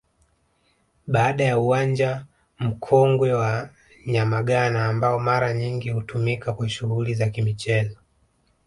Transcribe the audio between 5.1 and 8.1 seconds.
mara nyingi hutumika kwa shughuli za Kimichezo